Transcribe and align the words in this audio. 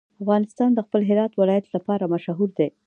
افغانستان 0.23 0.69
د 0.73 0.79
خپل 0.87 1.01
هرات 1.09 1.31
ولایت 1.41 1.65
لپاره 1.75 2.09
مشهور 2.13 2.49
دی. 2.57 2.67